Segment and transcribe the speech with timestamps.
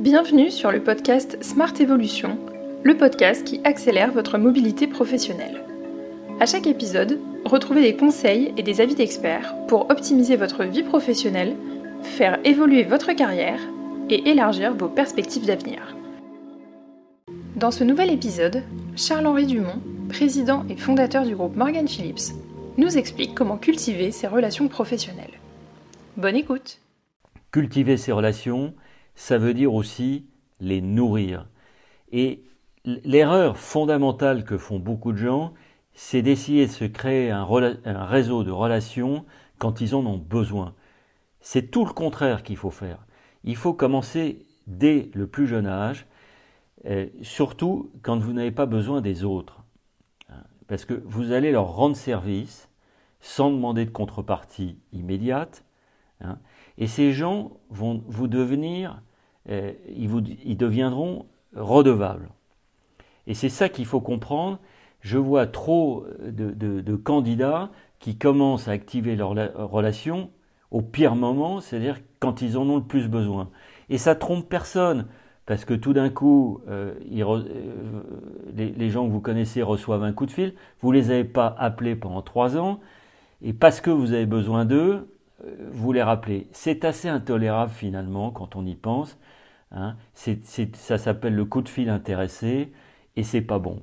[0.00, 2.38] Bienvenue sur le podcast Smart Evolution,
[2.82, 5.62] le podcast qui accélère votre mobilité professionnelle.
[6.40, 11.54] À chaque épisode, retrouvez des conseils et des avis d'experts pour optimiser votre vie professionnelle,
[12.02, 13.60] faire évoluer votre carrière
[14.08, 15.94] et élargir vos perspectives d'avenir.
[17.56, 18.62] Dans ce nouvel épisode,
[18.96, 22.32] Charles-Henri Dumont, président et fondateur du groupe Morgan Phillips,
[22.78, 25.38] nous explique comment cultiver ses relations professionnelles.
[26.16, 26.78] Bonne écoute
[27.52, 28.72] Cultiver ses relations,
[29.20, 30.24] ça veut dire aussi
[30.60, 31.46] les nourrir.
[32.10, 32.42] Et
[32.86, 35.52] l'erreur fondamentale que font beaucoup de gens,
[35.92, 39.26] c'est d'essayer de se créer un, réseau de relations
[39.58, 40.74] quand ils en ont besoin.
[41.42, 43.06] C'est tout le contraire qu'il faut faire.
[43.44, 46.06] Il faut commencer dès le plus jeune âge,
[46.86, 49.62] euh, surtout quand vous n'avez pas besoin des autres.
[50.30, 52.70] Hein, parce que vous allez leur rendre service
[53.20, 55.62] sans demander de contrepartie immédiate.
[56.22, 56.38] Hein,
[56.78, 59.02] et ces gens vont vous devenir,
[59.50, 62.28] euh, ils, vous, ils deviendront redevables.
[63.26, 64.58] Et c'est ça qu'il faut comprendre.
[65.00, 69.34] Je vois trop de, candidats qui commencent à activer leurs
[69.70, 70.30] relations
[70.70, 73.50] au pire moment, c'est-à-dire quand ils en ont le plus besoin.
[73.88, 75.06] Et ça trompe personne,
[75.46, 78.02] parce que tout d'un coup, euh, euh,
[78.54, 81.24] les, les, gens que vous connaissez reçoivent un coup de fil, vous ne les avez
[81.24, 82.80] pas appelés pendant trois ans,
[83.42, 85.08] et parce que vous avez besoin d'eux,
[85.72, 86.48] vous les rappelez.
[86.52, 89.18] C'est assez intolérable finalement quand on y pense.
[89.72, 89.96] Hein.
[90.14, 92.72] ça s'appelle le coup de fil intéressé
[93.16, 93.82] et c'est pas bon.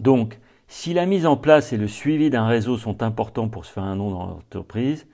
[0.00, 3.72] Donc, si la mise en place et le suivi d'un réseau sont importants pour se
[3.72, 5.06] faire un nom dans l'entreprise,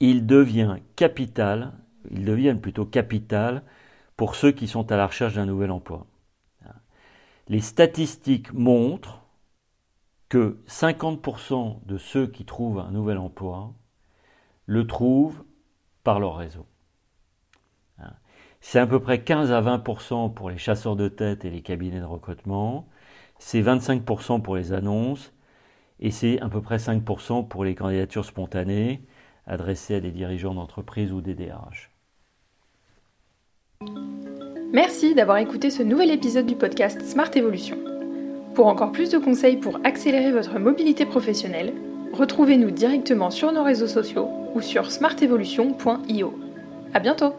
[0.00, 1.72] il devient capital,
[2.10, 3.62] ils deviennent plutôt capital
[4.16, 6.06] pour ceux qui sont à la recherche d'un nouvel emploi.
[7.48, 9.24] Les statistiques montrent
[10.28, 13.74] que 50% de ceux qui trouvent un nouvel emploi
[14.70, 15.42] le trouvent
[16.04, 16.64] par leur réseau.
[17.98, 18.12] Hein.
[18.60, 21.98] C'est à peu près 15 à 20% pour les chasseurs de tête et les cabinets
[21.98, 22.86] de recrutement,
[23.40, 25.32] c'est 25% pour les annonces,
[25.98, 29.02] et c'est à peu près 5% pour les candidatures spontanées
[29.44, 31.90] adressées à des dirigeants d'entreprise ou des DRH.
[34.72, 37.76] Merci d'avoir écouté ce nouvel épisode du podcast Smart Evolution.
[38.54, 41.72] Pour encore plus de conseils pour accélérer votre mobilité professionnelle,
[42.12, 46.34] retrouvez-nous directement sur nos réseaux sociaux ou sur smartevolution.io.
[46.92, 47.34] À bientôt!